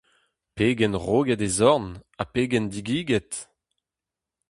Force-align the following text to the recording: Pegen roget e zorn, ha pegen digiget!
Pegen 0.55 0.93
roget 1.05 1.41
e 1.47 1.49
zorn, 1.57 1.89
ha 2.17 2.23
pegen 2.33 2.65
digiget! 2.73 3.31